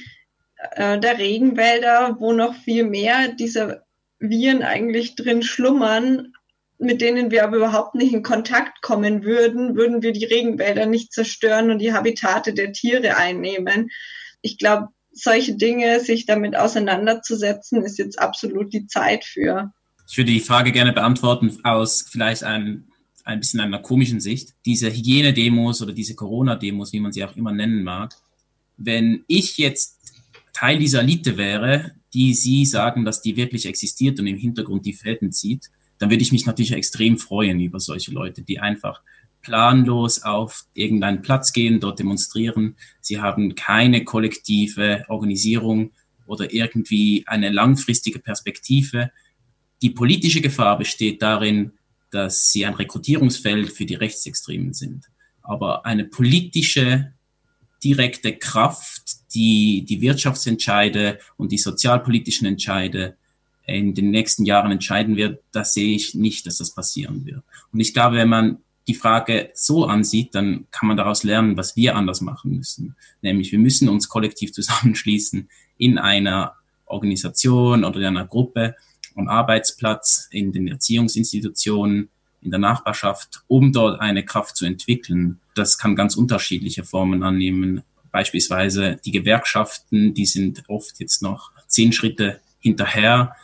[0.77, 3.83] äh, der Regenwälder, wo noch viel mehr dieser
[4.21, 6.33] Viren eigentlich drin schlummern,
[6.79, 11.13] mit denen wir aber überhaupt nicht in Kontakt kommen würden, würden wir die Regenwälder nicht
[11.13, 13.91] zerstören und die Habitate der Tiere einnehmen.
[14.41, 19.73] Ich glaube, solche Dinge, sich damit auseinanderzusetzen, ist jetzt absolut die Zeit für.
[20.09, 22.85] Ich würde die Frage gerne beantworten aus vielleicht einem
[23.25, 24.55] ein bisschen einer komischen Sicht.
[24.65, 28.15] Diese Hygienedemos oder diese Corona-Demos, wie man sie auch immer nennen mag.
[28.77, 29.99] Wenn ich jetzt
[30.53, 34.93] Teil dieser Elite wäre, die Sie sagen, dass die wirklich existiert und im Hintergrund die
[34.93, 39.03] Fäden zieht, dann würde ich mich natürlich extrem freuen über solche Leute, die einfach
[39.47, 42.75] planlos auf irgendeinen Platz gehen, dort demonstrieren.
[43.01, 45.93] Sie haben keine kollektive Organisierung
[46.27, 49.13] oder irgendwie eine langfristige Perspektive.
[49.83, 51.73] Die politische Gefahr besteht darin,
[52.11, 55.07] dass sie ein Rekrutierungsfeld für die Rechtsextremen sind.
[55.43, 57.13] Aber eine politische
[57.85, 63.17] direkte Kraft, die die Wirtschaftsentscheide und die sozialpolitischen Entscheide
[63.65, 67.45] in den nächsten Jahren entscheiden wird, da sehe ich nicht, dass das passieren wird.
[67.73, 71.77] Und ich glaube, wenn man die Frage so ansieht, dann kann man daraus lernen, was
[71.77, 72.97] wir anders machen müssen.
[73.21, 76.55] Nämlich, wir müssen uns kollektiv zusammenschließen in einer
[76.87, 78.77] Organisation oder in einer Gruppe,
[79.17, 82.11] am Arbeitsplatz, in den Erziehungsinstitutionen,
[82.43, 85.41] in der Nachbarschaft, um dort eine Kraft zu entwickeln.
[85.55, 87.83] Das kann ganz unterschiedliche Formen annehmen.
[88.13, 93.35] Beispielsweise die Gewerkschaften, die sind oft jetzt noch zehn Schritte hinterher.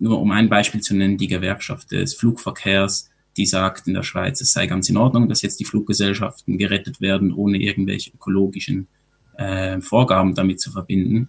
[0.00, 4.40] Nur um ein Beispiel zu nennen, die Gewerkschaft des Flugverkehrs, die sagt in der Schweiz,
[4.40, 8.88] es sei ganz in Ordnung, dass jetzt die Fluggesellschaften gerettet werden, ohne irgendwelche ökologischen
[9.36, 11.28] äh, Vorgaben damit zu verbinden.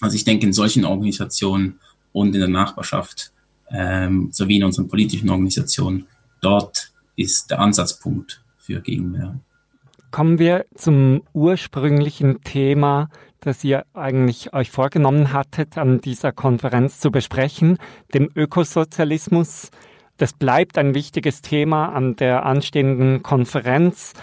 [0.00, 1.78] Also ich denke, in solchen Organisationen
[2.12, 3.32] und in der Nachbarschaft
[3.70, 6.06] ähm, sowie in unseren politischen Organisationen,
[6.40, 9.38] dort ist der Ansatzpunkt für Gegenwehr.
[10.10, 17.10] Kommen wir zum ursprünglichen Thema das ihr eigentlich euch vorgenommen hattet, an dieser Konferenz zu
[17.10, 17.78] besprechen,
[18.14, 19.70] dem Ökosozialismus.
[20.18, 24.14] Das bleibt ein wichtiges Thema an der anstehenden Konferenz.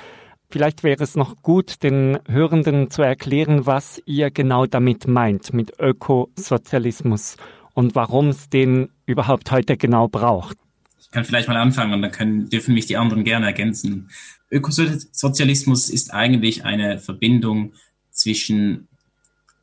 [0.49, 5.79] Vielleicht wäre es noch gut, den Hörenden zu erklären, was ihr genau damit meint, mit
[5.79, 7.37] Ökosozialismus
[7.73, 10.57] und warum es den überhaupt heute genau braucht.
[10.99, 14.09] Ich kann vielleicht mal anfangen und dann können, dürfen mich die anderen gerne ergänzen.
[14.51, 17.71] Ökosozialismus ist eigentlich eine Verbindung
[18.11, 18.89] zwischen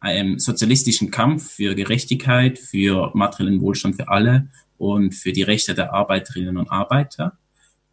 [0.00, 4.48] einem sozialistischen Kampf für Gerechtigkeit, für materiellen Wohlstand für alle
[4.82, 7.38] und für die Rechte der Arbeiterinnen und Arbeiter,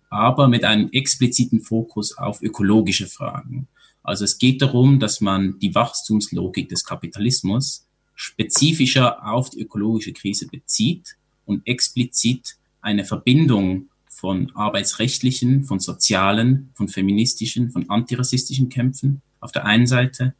[0.09, 3.67] aber mit einem expliziten Fokus auf ökologische Fragen.
[4.01, 10.47] Also es geht darum, dass man die Wachstumslogik des Kapitalismus spezifischer auf die ökologische Krise
[10.47, 19.51] bezieht und explizit eine Verbindung von arbeitsrechtlichen, von sozialen, von feministischen, von antirassistischen Kämpfen auf
[19.51, 20.33] der einen Seite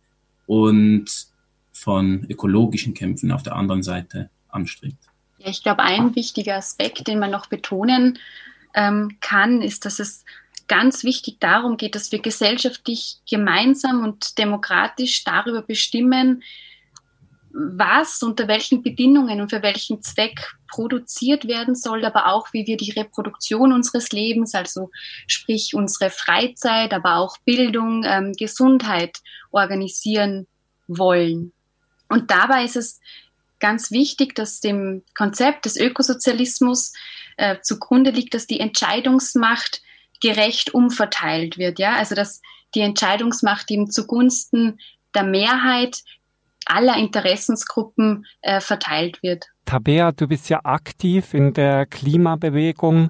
[0.48, 1.28] und
[1.72, 5.09] von ökologischen Kämpfen auf der anderen Seite anstrebt.
[5.40, 8.20] Ja, ich glaube, ein wichtiger Aspekt, den man noch betonen
[8.74, 10.26] ähm, kann, ist, dass es
[10.68, 16.44] ganz wichtig darum geht, dass wir gesellschaftlich gemeinsam und demokratisch darüber bestimmen,
[17.52, 22.78] was unter welchen Bedingungen und für welchen Zweck produziert werden soll, aber auch wie wir
[22.78, 24.92] die Reproduktion unseres Lebens, also
[25.26, 29.18] sprich unsere Freizeit, aber auch Bildung, ähm, Gesundheit
[29.52, 30.48] organisieren
[30.88, 31.54] wollen.
[32.08, 33.00] Und dabei ist es
[33.60, 36.94] ganz wichtig, dass dem Konzept des Ökosozialismus
[37.38, 39.82] äh, zugrunde liegt, dass die Entscheidungsmacht
[40.22, 42.42] gerecht umverteilt wird, ja, also dass
[42.76, 44.80] die Entscheidungsmacht eben zugunsten
[45.16, 46.02] der Mehrheit
[46.66, 49.48] aller Interessensgruppen äh, verteilt wird.
[49.66, 53.10] Tabea, du bist ja aktiv in der Klimabewegung,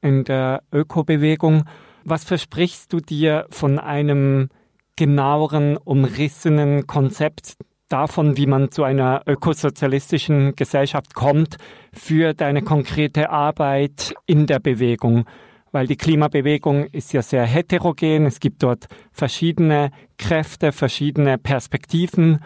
[0.00, 1.64] in der Ökobewegung.
[2.04, 4.50] Was versprichst du dir von einem
[4.96, 7.54] genaueren, umrissenen Konzept
[7.92, 11.56] davon, wie man zu einer ökosozialistischen Gesellschaft kommt,
[11.92, 15.26] für deine konkrete Arbeit in der Bewegung?
[15.70, 18.26] Weil die Klimabewegung ist ja sehr heterogen.
[18.26, 22.40] Es gibt dort verschiedene Kräfte, verschiedene Perspektiven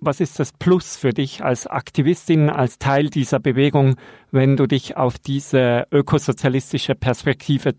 [0.00, 3.96] was ist das Plus für dich als Aktivistin, als Teil dieser Bewegung,
[4.30, 7.74] wenn du dich auf diese ökosozialistische Perspektive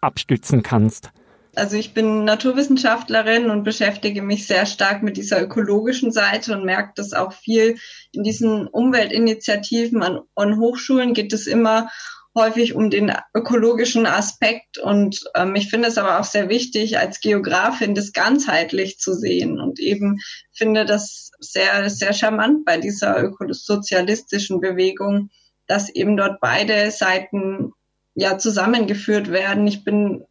[0.00, 1.12] abstützen kannst?
[1.58, 6.92] Also ich bin Naturwissenschaftlerin und beschäftige mich sehr stark mit dieser ökologischen Seite und merke
[6.94, 7.78] das auch viel
[8.12, 11.90] in diesen Umweltinitiativen an, an Hochschulen geht es immer
[12.34, 14.78] häufig um den ökologischen Aspekt.
[14.78, 19.60] Und ähm, ich finde es aber auch sehr wichtig, als Geografin das ganzheitlich zu sehen
[19.60, 20.18] und eben
[20.52, 25.30] finde das sehr, sehr charmant bei dieser ökosozialistischen Bewegung,
[25.66, 27.72] dass eben dort beide Seiten
[28.14, 29.66] ja zusammengeführt werden.
[29.66, 30.24] Ich bin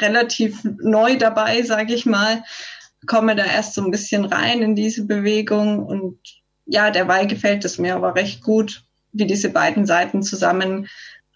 [0.00, 2.44] relativ neu dabei, sage ich mal,
[3.06, 6.18] komme da erst so ein bisschen rein in diese Bewegung und
[6.66, 10.88] ja, derweil gefällt es mir aber recht gut, wie diese beiden Seiten zusammen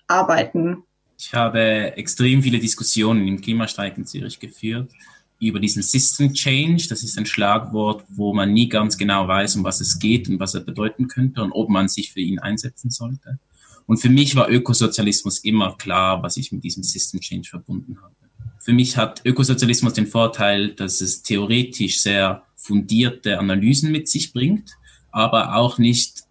[0.09, 0.83] arbeiten.
[1.18, 4.90] Ich habe extrem viele Diskussionen im Klimastreik in Zürich geführt
[5.38, 6.87] über diesen System Change.
[6.88, 10.40] Das ist ein Schlagwort, wo man nie ganz genau weiß, um was es geht und
[10.40, 13.38] was er bedeuten könnte und ob man sich für ihn einsetzen sollte.
[13.87, 18.14] Und für mich war Ökosozialismus immer klar, was ich mit diesem System Change verbunden habe.
[18.61, 24.77] Für mich hat Ökosozialismus den Vorteil, dass es theoretisch sehr fundierte Analysen mit sich bringt,
[25.11, 26.25] aber auch nicht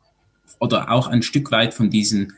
[0.59, 2.33] oder auch ein Stück weit von diesen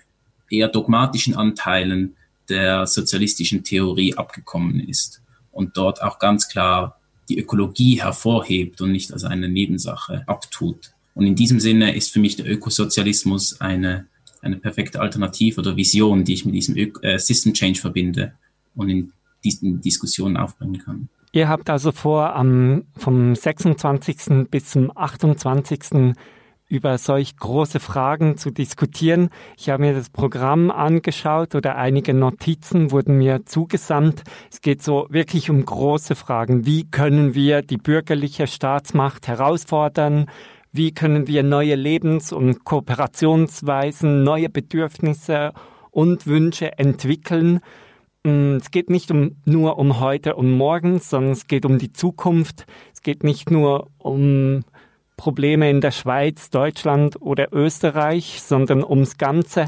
[0.50, 2.16] eher dogmatischen Anteilen
[2.48, 9.12] der sozialistischen Theorie abgekommen ist und dort auch ganz klar die Ökologie hervorhebt und nicht
[9.12, 10.94] als eine Nebensache abtut.
[11.16, 14.08] Und in diesem Sinne ist für mich der Ökosozialismus eine,
[14.42, 18.34] eine perfekte Alternative oder Vision, die ich mit diesem Ö äh, System Change verbinde
[18.76, 19.12] und in
[19.44, 21.10] diesen Diskussionen aufbringen kann.
[21.34, 24.50] Ihr habt also vor, am, vom 26.
[24.50, 26.16] bis zum 28
[26.72, 29.30] über solch große Fragen zu diskutieren.
[29.58, 34.24] Ich habe mir das Programm angeschaut oder einige Notizen wurden mir zugesandt.
[34.50, 36.66] Es geht so wirklich um große Fragen.
[36.66, 40.28] Wie können wir die bürgerliche Staatsmacht herausfordern?
[40.72, 45.52] Wie können wir neue Lebens- und Kooperationsweisen, neue Bedürfnisse
[45.90, 47.60] und Wünsche entwickeln?
[48.24, 51.92] Mm, es geht nicht um, nur um heute und morgen, sondern es geht um die
[51.92, 52.66] Zukunft.
[52.94, 54.64] Es geht nicht nur um
[55.18, 59.68] Probleme in der Schweiz, Deutschland oder Österreich, sondern ums Ganze.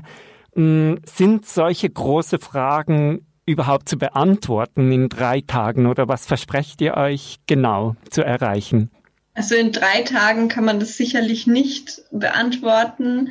[0.56, 6.96] Hm, sind solche große Fragen überhaupt zu beantworten in drei Tagen oder was versprecht ihr
[6.96, 8.90] euch genau zu erreichen?
[9.34, 13.30] Also in drei Tagen kann man das sicherlich nicht beantworten.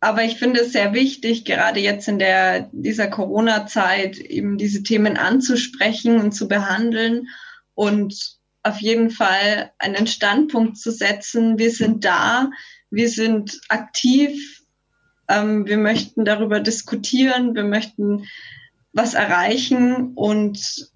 [0.00, 5.16] Aber ich finde es sehr wichtig, gerade jetzt in der, dieser Corona-Zeit eben diese Themen
[5.16, 7.28] anzusprechen und zu behandeln
[7.74, 11.58] und auf jeden Fall einen Standpunkt zu setzen.
[11.58, 12.50] Wir sind da,
[12.90, 14.62] wir sind aktiv,
[15.28, 18.24] ähm, wir möchten darüber diskutieren, wir möchten
[18.92, 20.90] was erreichen und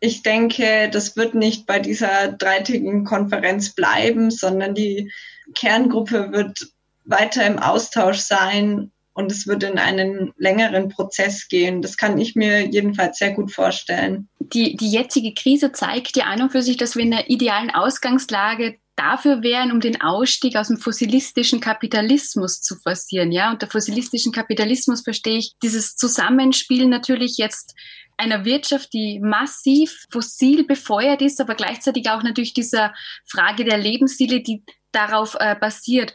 [0.00, 5.12] ich denke, das wird nicht bei dieser dreitägigen Konferenz bleiben, sondern die
[5.54, 6.68] Kerngruppe wird
[7.10, 11.82] weiter im Austausch sein und es wird in einen längeren Prozess gehen.
[11.82, 14.28] Das kann ich mir jedenfalls sehr gut vorstellen.
[14.38, 17.70] Die, die jetzige Krise zeigt ja an und für sich, dass wir in einer idealen
[17.70, 23.32] Ausgangslage dafür wären, um den Ausstieg aus dem fossilistischen Kapitalismus zu forcieren.
[23.32, 27.74] Ja, unter fossilistischen Kapitalismus verstehe ich dieses Zusammenspiel natürlich jetzt
[28.18, 32.92] einer Wirtschaft, die massiv fossil befeuert ist, aber gleichzeitig auch natürlich dieser
[33.26, 36.14] Frage der Lebensstile, die darauf äh, basiert.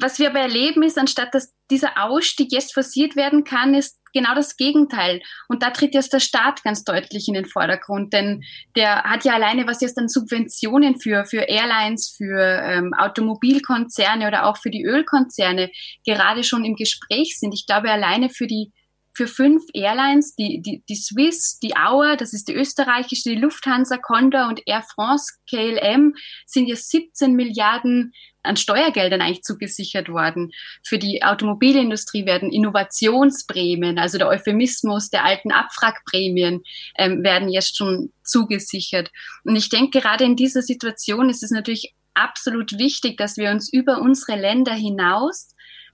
[0.00, 4.34] Was wir aber erleben ist, anstatt dass dieser Ausstieg jetzt forciert werden kann, ist genau
[4.34, 5.20] das Gegenteil.
[5.48, 8.42] Und da tritt jetzt der Staat ganz deutlich in den Vordergrund, denn
[8.74, 14.46] der hat ja alleine, was jetzt an Subventionen für, für Airlines, für ähm, Automobilkonzerne oder
[14.46, 15.70] auch für die Ölkonzerne
[16.06, 17.52] gerade schon im Gespräch sind.
[17.52, 18.72] Ich glaube, alleine für die
[19.16, 23.96] für fünf Airlines, die, die, die Swiss, die Auer, das ist die österreichische, die Lufthansa,
[23.96, 28.12] Condor und Air France, KLM, sind jetzt 17 Milliarden
[28.46, 30.52] an Steuergeldern eigentlich zugesichert worden.
[30.84, 36.62] Für die Automobilindustrie werden Innovationsprämien, also der Euphemismus der alten Abwrackprämien,
[36.96, 39.10] ähm, werden jetzt schon zugesichert.
[39.44, 43.72] Und ich denke, gerade in dieser Situation ist es natürlich absolut wichtig, dass wir uns
[43.72, 45.48] über unsere Länder hinaus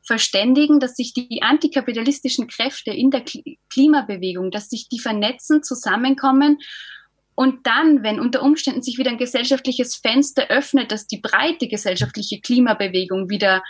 [0.05, 3.25] verständigen, dass sich die antikapitalistischen Kräfte in der
[3.71, 6.59] Klimabewegung, dass sich die vernetzen, zusammenkommen
[7.35, 12.41] und dann, wenn unter Umständen sich wieder ein gesellschaftliches Fenster öffnet, dass die breite gesellschaftliche
[12.41, 13.63] Klimabewegung wieder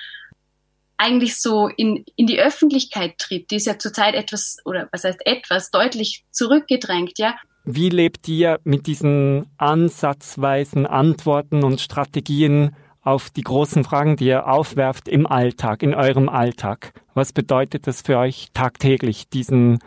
[0.97, 5.27] eigentlich so in, in die Öffentlichkeit tritt, die ist ja zurzeit etwas, oder was heißt
[5.27, 7.35] etwas, deutlich zurückgedrängt, ja.
[7.65, 14.49] Wie lebt ihr mit diesen ansatzweisen Antworten und Strategien auf die großen Fragen, die ihr
[14.49, 16.93] aufwerft im Alltag, in eurem Alltag?
[17.15, 19.79] Was bedeutet es für euch tagtäglich, diesen,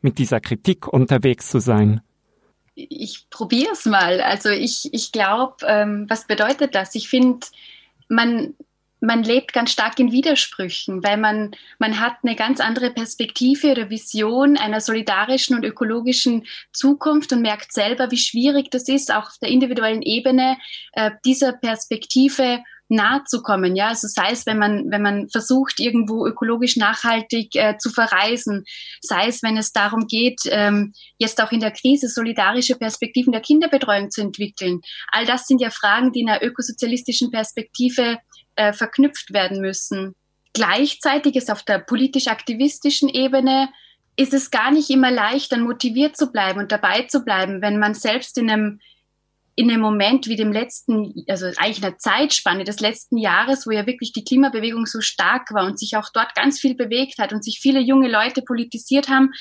[0.00, 2.00] mit dieser Kritik unterwegs zu sein?
[2.78, 4.20] Ich probiere es mal.
[4.20, 6.94] Also ich, ich glaube, ähm, was bedeutet das?
[6.94, 7.44] Ich finde,
[8.08, 8.54] man,
[9.00, 13.90] man lebt ganz stark in Widersprüchen, weil man, man hat eine ganz andere Perspektive oder
[13.90, 19.38] Vision einer solidarischen und ökologischen Zukunft und merkt selber, wie schwierig das ist, auch auf
[19.42, 20.56] der individuellen Ebene
[20.92, 23.76] äh, dieser Perspektive nahe zu kommen.
[23.76, 28.64] Ja, also sei es, wenn man, wenn man versucht, irgendwo ökologisch nachhaltig äh, zu verreisen,
[29.00, 33.42] sei es, wenn es darum geht, ähm, jetzt auch in der Krise solidarische Perspektiven der
[33.42, 34.80] Kinderbetreuung zu entwickeln.
[35.12, 38.18] All das sind ja Fragen, die in einer ökosozialistischen Perspektive
[38.56, 40.14] äh, verknüpft werden müssen.
[40.52, 43.68] Gleichzeitig ist auf der politisch-aktivistischen Ebene
[44.16, 47.78] ist es gar nicht immer leicht, dann motiviert zu bleiben und dabei zu bleiben, wenn
[47.78, 48.80] man selbst in einem
[49.58, 53.86] in einem Moment wie dem letzten, also eigentlich einer Zeitspanne des letzten Jahres, wo ja
[53.86, 57.42] wirklich die Klimabewegung so stark war und sich auch dort ganz viel bewegt hat und
[57.42, 59.32] sich viele junge Leute politisiert haben,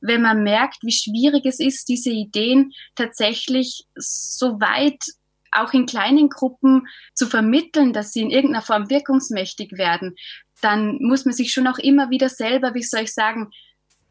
[0.00, 5.04] wenn man merkt, wie schwierig es ist, diese Ideen tatsächlich so weit
[5.50, 10.16] auch in kleinen Gruppen zu vermitteln, dass sie in irgendeiner Form wirkungsmächtig werden,
[10.62, 13.50] dann muss man sich schon auch immer wieder selber, wie soll ich sagen,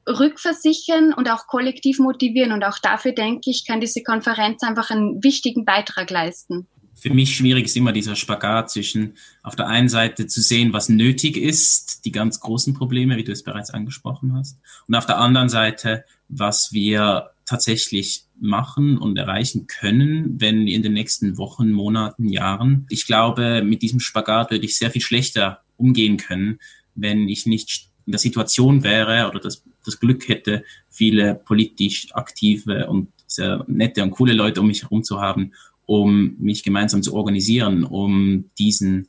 [0.07, 2.51] rückversichern und auch kollektiv motivieren.
[2.51, 6.67] Und auch dafür, denke ich, kann diese Konferenz einfach einen wichtigen Beitrag leisten.
[6.97, 10.87] Für mich schwierig ist immer dieser Spagat zwischen auf der einen Seite zu sehen, was
[10.87, 15.17] nötig ist, die ganz großen Probleme, wie du es bereits angesprochen hast, und auf der
[15.19, 22.27] anderen Seite, was wir tatsächlich machen und erreichen können, wenn in den nächsten Wochen, Monaten,
[22.27, 22.87] Jahren.
[22.89, 26.59] Ich glaube, mit diesem Spagat würde ich sehr viel schlechter umgehen können,
[26.95, 32.87] wenn ich nicht in der Situation wäre oder das, das Glück hätte, viele politisch aktive
[32.87, 35.53] und sehr nette und coole Leute um mich herum zu haben,
[35.85, 39.07] um mich gemeinsam zu organisieren, um diesen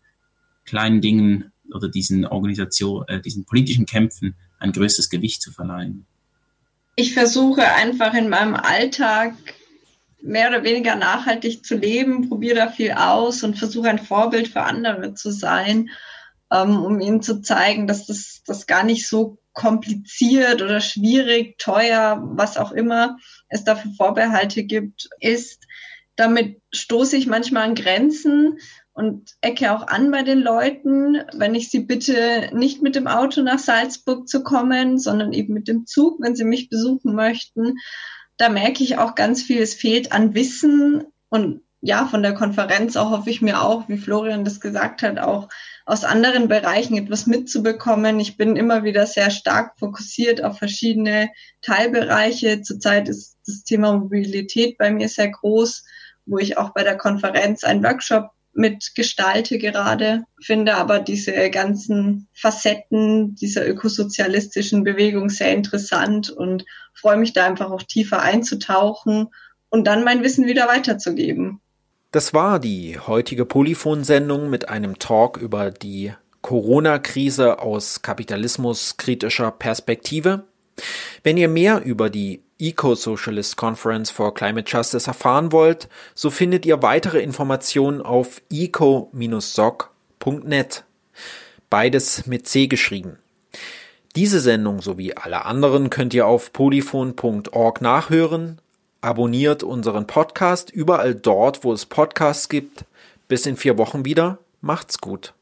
[0.65, 6.07] kleinen Dingen oder diesen Organisation, äh, diesen politischen Kämpfen ein größeres Gewicht zu verleihen.
[6.97, 9.35] Ich versuche einfach in meinem Alltag
[10.23, 14.63] mehr oder weniger nachhaltig zu leben, probiere da viel aus und versuche ein Vorbild für
[14.63, 15.91] andere zu sein
[16.53, 22.23] ähm, um ihnen zu zeigen, dass das, das gar nicht so kompliziert oder schwierig, teuer,
[22.23, 23.17] was auch immer
[23.49, 25.65] es dafür Vorbehalte gibt, ist.
[26.15, 28.59] Damit stoße ich manchmal an Grenzen
[28.93, 33.43] und ecke auch an bei den Leuten, wenn ich sie bitte, nicht mit dem Auto
[33.43, 37.77] nach Salzburg zu kommen, sondern eben mit dem Zug, wenn sie mich besuchen möchten.
[38.37, 42.97] Da merke ich auch ganz viel, es fehlt an Wissen und ja, von der Konferenz
[42.97, 45.49] auch hoffe ich mir auch, wie Florian das gesagt hat, auch
[45.85, 48.19] aus anderen Bereichen etwas mitzubekommen.
[48.19, 51.31] Ich bin immer wieder sehr stark fokussiert auf verschiedene
[51.63, 52.63] Teilbereiche.
[52.63, 55.85] Zurzeit ist das Thema Mobilität bei mir sehr groß
[56.27, 63.35] wo ich auch bei der Konferenz einen Workshop mitgestalte gerade, finde aber diese ganzen Facetten
[63.35, 66.65] dieser ökosozialistischen Bewegung sehr interessant und
[66.95, 69.29] freue mich da einfach auch tiefer einzutauchen
[69.69, 71.61] und dann mein Wissen wieder weiterzugeben.
[72.17, 80.45] Das war die heutige Polyphon-Sendung mit einem Talk über die Corona-Krise aus kapitalismuskritischer Perspektive.
[81.23, 86.81] Wenn ihr mehr über die Eco-Socialist Conference for Climate Justice erfahren wollt, so findet ihr
[86.81, 89.15] weitere Informationen auf eco-soc.net.
[91.69, 93.19] Beides mit C geschrieben.
[94.15, 98.63] Diese Sendung sowie alle anderen könnt ihr auf polyphon.org nachhören.
[99.07, 102.85] Abonniert unseren Podcast überall dort, wo es Podcasts gibt.
[103.29, 104.39] Bis in vier Wochen wieder.
[104.61, 105.33] Macht's gut.